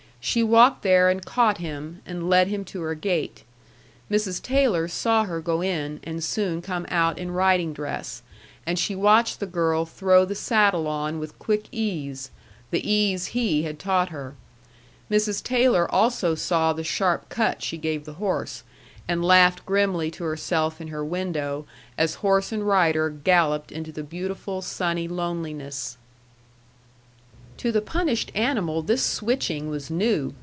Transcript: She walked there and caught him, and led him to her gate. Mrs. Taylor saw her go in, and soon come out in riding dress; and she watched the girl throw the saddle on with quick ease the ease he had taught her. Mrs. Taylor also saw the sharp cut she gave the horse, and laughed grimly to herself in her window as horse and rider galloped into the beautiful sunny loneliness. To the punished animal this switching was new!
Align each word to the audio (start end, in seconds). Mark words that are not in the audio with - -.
She 0.23 0.43
walked 0.43 0.83
there 0.83 1.09
and 1.09 1.25
caught 1.25 1.57
him, 1.57 2.03
and 2.05 2.29
led 2.29 2.47
him 2.47 2.63
to 2.65 2.81
her 2.81 2.93
gate. 2.93 3.43
Mrs. 4.09 4.39
Taylor 4.39 4.87
saw 4.87 5.23
her 5.23 5.41
go 5.41 5.63
in, 5.63 5.99
and 6.03 6.23
soon 6.23 6.61
come 6.61 6.85
out 6.89 7.17
in 7.17 7.31
riding 7.31 7.73
dress; 7.73 8.21
and 8.63 8.77
she 8.77 8.93
watched 8.93 9.39
the 9.39 9.47
girl 9.47 9.83
throw 9.83 10.23
the 10.23 10.35
saddle 10.35 10.85
on 10.85 11.17
with 11.17 11.39
quick 11.39 11.65
ease 11.71 12.29
the 12.69 12.87
ease 12.87 13.29
he 13.33 13.63
had 13.63 13.79
taught 13.79 14.09
her. 14.09 14.35
Mrs. 15.09 15.41
Taylor 15.43 15.89
also 15.91 16.35
saw 16.35 16.71
the 16.71 16.83
sharp 16.83 17.27
cut 17.29 17.63
she 17.63 17.79
gave 17.79 18.05
the 18.05 18.13
horse, 18.21 18.61
and 19.07 19.25
laughed 19.25 19.65
grimly 19.65 20.11
to 20.11 20.23
herself 20.23 20.79
in 20.79 20.89
her 20.89 21.03
window 21.03 21.65
as 21.97 22.13
horse 22.21 22.51
and 22.51 22.67
rider 22.67 23.09
galloped 23.09 23.71
into 23.71 23.91
the 23.91 24.03
beautiful 24.03 24.61
sunny 24.61 25.07
loneliness. 25.07 25.97
To 27.57 27.71
the 27.71 27.79
punished 27.81 28.31
animal 28.33 28.81
this 28.81 29.03
switching 29.03 29.69
was 29.69 29.91
new! 29.91 30.33